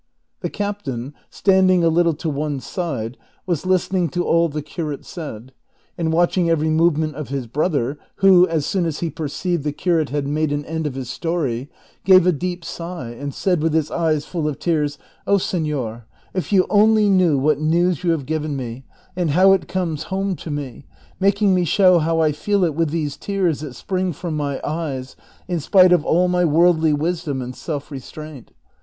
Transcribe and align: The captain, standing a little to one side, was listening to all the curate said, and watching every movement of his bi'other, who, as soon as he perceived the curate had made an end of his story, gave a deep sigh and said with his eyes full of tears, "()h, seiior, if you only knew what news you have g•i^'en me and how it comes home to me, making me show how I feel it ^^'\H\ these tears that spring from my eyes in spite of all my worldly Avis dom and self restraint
The 0.39 0.49
captain, 0.49 1.13
standing 1.29 1.83
a 1.83 1.87
little 1.89 2.15
to 2.15 2.27
one 2.27 2.59
side, 2.59 3.19
was 3.45 3.67
listening 3.67 4.09
to 4.09 4.23
all 4.25 4.49
the 4.49 4.63
curate 4.63 5.05
said, 5.05 5.53
and 5.95 6.11
watching 6.11 6.49
every 6.49 6.71
movement 6.71 7.13
of 7.13 7.29
his 7.29 7.45
bi'other, 7.45 7.99
who, 8.15 8.47
as 8.47 8.65
soon 8.65 8.87
as 8.87 9.01
he 9.01 9.11
perceived 9.11 9.63
the 9.63 9.71
curate 9.71 10.09
had 10.09 10.25
made 10.27 10.51
an 10.51 10.65
end 10.65 10.87
of 10.87 10.95
his 10.95 11.11
story, 11.11 11.69
gave 12.03 12.25
a 12.25 12.31
deep 12.31 12.65
sigh 12.65 13.11
and 13.11 13.31
said 13.35 13.61
with 13.61 13.75
his 13.75 13.91
eyes 13.91 14.25
full 14.25 14.47
of 14.47 14.57
tears, 14.57 14.97
"()h, 15.27 15.35
seiior, 15.35 16.05
if 16.33 16.51
you 16.51 16.65
only 16.71 17.07
knew 17.07 17.37
what 17.37 17.59
news 17.61 18.03
you 18.03 18.09
have 18.09 18.25
g•i^'en 18.25 18.55
me 18.55 18.83
and 19.15 19.29
how 19.29 19.53
it 19.53 19.67
comes 19.67 20.05
home 20.05 20.35
to 20.35 20.49
me, 20.49 20.83
making 21.19 21.53
me 21.53 21.63
show 21.63 21.99
how 21.99 22.19
I 22.19 22.31
feel 22.31 22.63
it 22.63 22.75
^^'\H\ 22.75 22.89
these 22.89 23.17
tears 23.17 23.59
that 23.59 23.75
spring 23.75 24.13
from 24.13 24.35
my 24.35 24.59
eyes 24.63 25.15
in 25.47 25.59
spite 25.59 25.91
of 25.91 26.03
all 26.03 26.27
my 26.27 26.43
worldly 26.43 26.89
Avis 26.89 27.23
dom 27.25 27.39
and 27.39 27.55
self 27.55 27.91
restraint 27.91 28.49